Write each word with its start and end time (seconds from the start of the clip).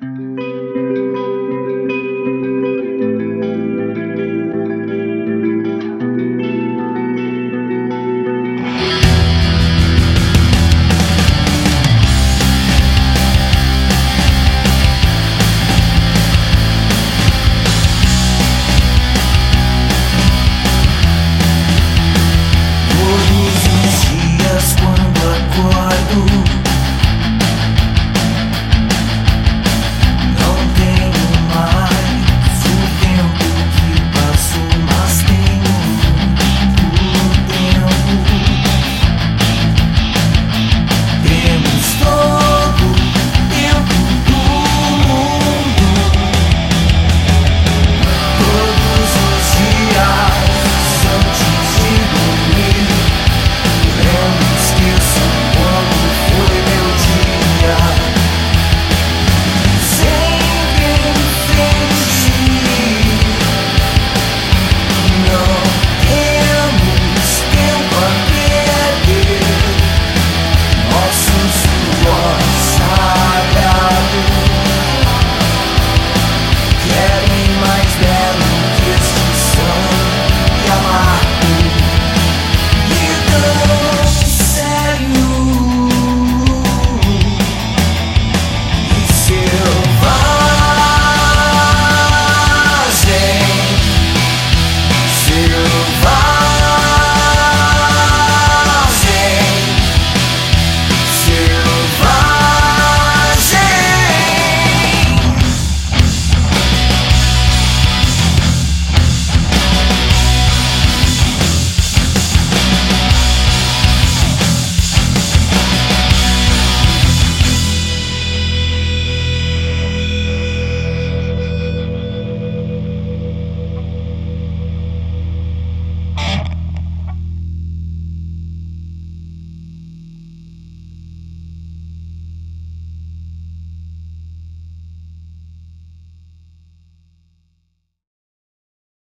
Bye. 0.00 0.23